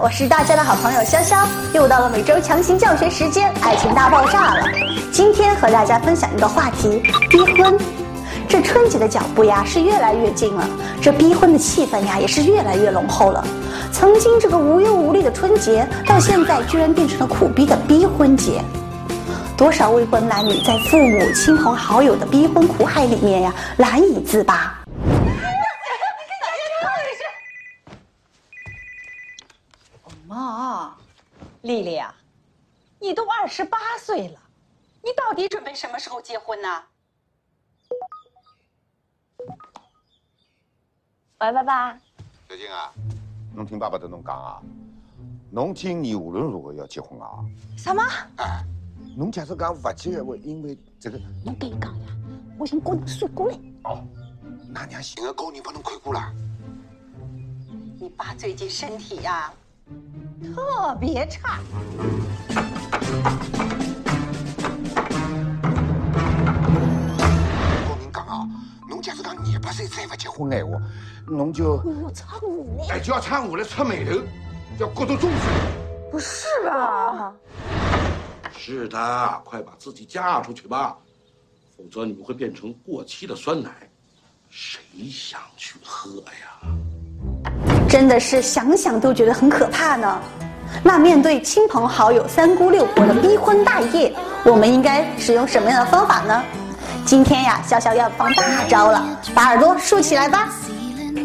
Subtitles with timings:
[0.00, 4.64] 我是大家的好朋友潇潇，又到了每周强行教学时间，爱情大爆炸了。
[5.10, 7.76] 今天和大家分享一个话题：逼婚。
[8.48, 10.68] 这春节的脚步呀是越来越近了，
[11.02, 13.44] 这逼婚的气氛呀也是越来越浓厚了。
[13.92, 18.62] 曾经这个无忧无虑的春节，到现在居然变成了苦逼的逼婚节。
[19.56, 24.74] 多少未婚男女在父母亲朋好友的逼婚苦海里面呀难以自拔。
[30.26, 30.92] 妈，
[31.68, 32.14] 丽丽啊，
[32.98, 34.40] 你都二十八岁了，
[35.02, 36.82] 你到底准备什么时候结婚呢？
[41.40, 41.92] 喂，爸爸。
[42.48, 42.90] 小静啊，
[43.54, 44.62] 侬听爸爸跟侬讲啊，
[45.50, 47.44] 侬今年无论如何要结婚啊。
[47.76, 48.02] 什么？
[48.38, 48.64] 哎，
[49.14, 51.18] 侬假设讲不结的话，因为这个。
[51.44, 52.06] 侬跟伊讲呀，
[52.58, 53.58] 我寻高人算过来。
[53.84, 54.02] 哦，
[54.72, 56.32] 那娘寻个高人帮侬看过了。
[58.00, 59.52] 你爸最近身体呀，
[60.42, 61.60] 特别差。
[69.00, 70.72] 假使讲廿八岁再不结婚的话，
[71.26, 74.20] 侬就要差五年，哎，就要差五年出眉头，
[74.78, 76.10] 要过到终身。
[76.10, 77.32] 不是吧？
[78.52, 80.98] 是的，快把自己嫁出去吧，
[81.76, 83.88] 否则你们会变成过期的酸奶，
[84.50, 86.68] 谁想去喝呀？
[87.88, 90.18] 真的是想想都觉得很可怕呢。
[90.82, 94.12] 那面对亲朋好友、三姑六婆的逼婚大业，
[94.44, 96.42] 我们应该使用什么样的方法呢？
[97.06, 99.02] 今天呀，潇潇要放大招了，
[99.34, 100.48] 把耳朵竖起来吧。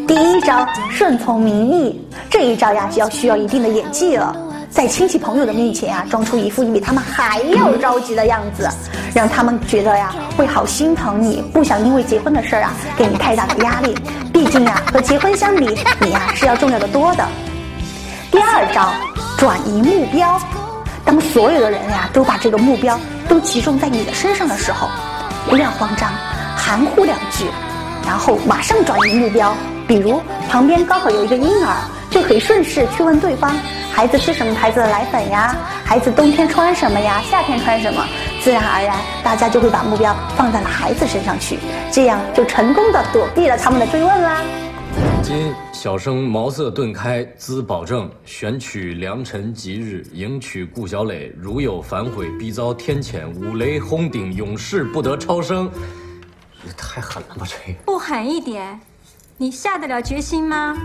[0.08, 2.08] 第一招，顺从民意。
[2.30, 4.34] 这一招呀，就要需要一定的演技了，
[4.74, 8.68] 在亲戚朋友的面前啊，装出一副你比他们还要着急的样子，
[9.14, 13.94] 让他们觉得呀，会好心疼你，不想因为结婚的事儿啊，给你太大的压力。
[14.32, 17.24] 毕竟呀，和结婚相比，你呀是要重要的多的。
[18.32, 18.92] 第二招，
[19.38, 20.36] 转移目标。
[21.04, 22.98] 当所有的人呀都把这个目标
[23.28, 24.88] 都集中在你的身上的时候。
[25.48, 26.10] 不要慌张，
[26.56, 27.46] 含糊两句，
[28.04, 29.54] 然后马上转移目标。
[29.86, 31.76] 比如旁边刚好有一个婴儿，
[32.10, 33.54] 就可以顺势去问对方：
[33.94, 35.56] 孩子吃什么牌子的奶粉呀？
[35.84, 37.22] 孩子冬天穿什么呀？
[37.30, 38.04] 夏天穿什么？
[38.42, 41.60] 自然而然，大家就会把目标放在了孩子身上去，
[41.92, 44.42] 这样就成功的躲避了他们的追问啦。
[45.22, 51.32] 今小生茅塞顿开，兹保证选取良辰吉日，迎娶顾小磊。
[51.40, 55.70] 如有反悔，必遭天谴，五雷轰顶，永世不得超生。
[56.66, 57.46] 也太狠了吧！
[57.46, 58.80] 这不狠一点，
[59.36, 60.76] 你下得了决心吗？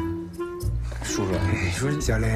[1.03, 2.27] 叔叔，你说小磊，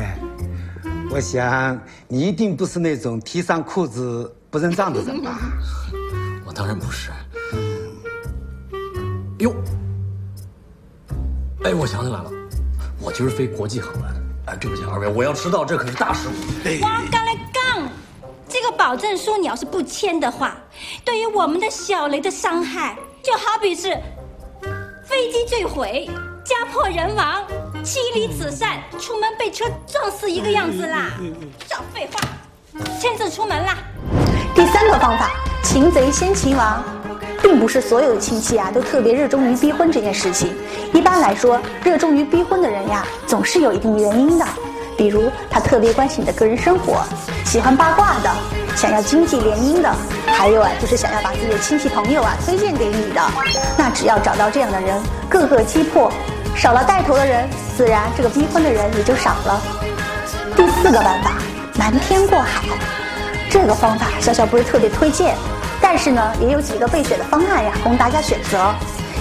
[1.13, 5.37] 我想你一定不是那种提上裤子不认账的人吧？
[6.43, 7.11] 我当然不是。
[9.37, 9.53] 哟。
[11.63, 12.31] 哎，我想起来了，
[12.99, 14.11] 我今儿飞国际航班。
[14.47, 16.27] 哎，对不起二位，我要迟到，这可是大事。
[16.65, 17.87] 我刚来杠，
[18.49, 20.57] 这个保证书你要是不签的话，
[21.05, 23.95] 对于我们的小雷的伤害，就好比是
[25.05, 26.09] 飞机坠毁、
[26.43, 27.43] 家破人亡、
[27.83, 31.11] 妻离子散、出门被车撞死一个样子啦。
[31.69, 32.21] 少废话，
[32.99, 33.77] 签字出门啦。
[34.55, 35.31] 第三个方法，
[35.63, 36.83] 擒贼先擒王。
[37.41, 40.55] 并不是所有的亲戚啊都特别热衷于逼婚这件事情。
[40.93, 44.45] 一般来说，热衷于逼婚的人呀，总是有一定原因的。
[44.97, 47.03] 比如他特别关心你的个人生活，
[47.43, 48.33] 喜欢八卦的，
[48.77, 49.93] 想要经济联姻的，
[50.25, 53.21] 还有啊，就是想要把自己的亲戚朋友啊推荐给你的。
[53.77, 56.09] 那只要找到这样的人，各个击破，
[56.55, 59.61] 少了带头的人，自然这个逼婚的人也就少了。
[60.55, 61.31] 第四个办法，
[61.75, 62.63] 瞒天过海。
[63.49, 65.35] 这个方法，小小不是特别推荐。
[65.81, 68.73] 但是呢，也有几个备选的方案呀，供大家选择。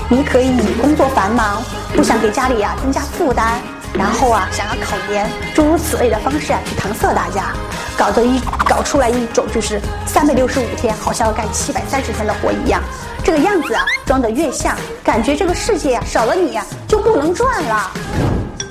[0.08, 1.62] 你可以以工作繁忙，
[1.94, 3.60] 不想给家里呀增加负担，
[3.94, 7.52] 然后啊想要考研，诸如此类的方式啊去搪塞大家，
[7.96, 12.82] 搞得一搞出来一种就是三百六十五天好像要干七百三十天的活一样，
[13.24, 17.90] 这个样子啊装得越像，感觉这个世界啊少了你呀就不能转了。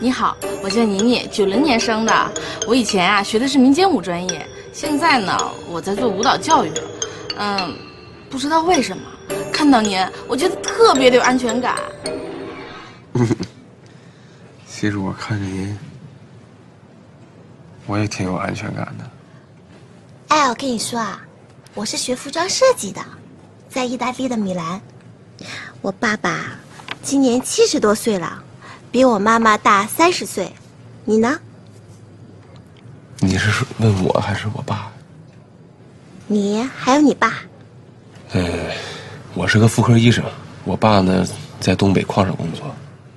[0.04, 2.32] 你好，我叫妮妮，九零年生的，
[2.66, 5.38] 我以前啊学的是民间舞专业，现在呢
[5.70, 6.72] 我在做舞蹈教育。
[7.38, 7.78] 嗯，
[8.28, 9.04] 不知道为什么
[9.54, 11.78] 看到您，我觉得特别的有安全感。
[14.68, 15.78] 其实我看着您，
[17.86, 19.08] 我也挺有安全感的。
[20.30, 21.22] 哎，我跟你说啊，
[21.76, 23.00] 我是学服装设计的，
[23.70, 24.82] 在意大利的米兰。
[25.80, 26.58] 我爸爸
[27.04, 28.44] 今年七十多岁了，
[28.92, 30.52] 比我妈妈大三十岁。
[31.06, 31.40] 你呢？
[33.20, 34.92] 你是问我还是我爸？
[36.28, 37.34] 你还有你爸？
[38.34, 38.44] 呃，
[39.34, 40.24] 我是个妇科医生，
[40.66, 41.26] 我爸呢
[41.60, 42.66] 在东北矿上工作。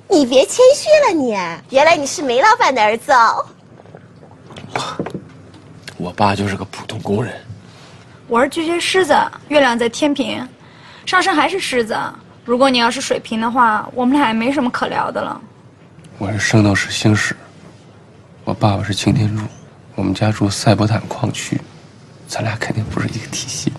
[0.09, 1.31] 你别谦虚了，你
[1.71, 3.44] 原来你是煤老板的儿子哦。
[5.97, 7.35] 我爸就是个普通工人。
[8.29, 9.17] 我是巨蟹狮子，
[9.49, 10.47] 月亮在天平，
[11.05, 11.99] 上升还是狮子。
[12.44, 15.41] 如果你要是水瓶的话，我们俩也没什么可聊的了。
[16.16, 17.34] 我是圣斗士星矢，
[18.44, 19.43] 我爸爸是擎天柱，
[19.96, 21.61] 我们家住赛博坦矿区，
[22.28, 23.72] 咱俩肯定不是一个体系。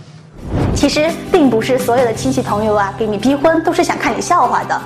[0.76, 4.82] 其实并不是所有的亲戚朋友啊给你逼婚都是想看你笑话的，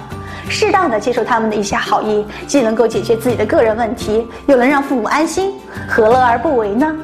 [0.48, 5.52] 适当的接受他们的一些好意，既能够解决自己的个人问题，又能让父母安心，
[5.88, 6.96] 何乐而不为呢？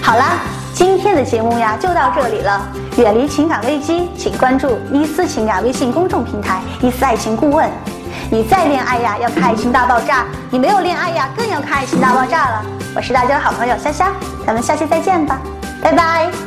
[0.00, 0.40] 好啦，
[0.72, 2.66] 今天的节目呀就到这里了。
[2.96, 7.70] 远离情感危机，请关注伊思情感微信公众平台“伊思爱情顾问”。
[8.30, 10.20] 你再恋爱呀，要看《爱情大爆炸》；
[10.50, 12.62] 你没有恋爱呀，更要看《爱情大爆炸》了。
[12.94, 14.06] 我是大家的好朋友潇潇，
[14.46, 15.38] 咱们下期再见吧，
[15.82, 16.45] 拜拜。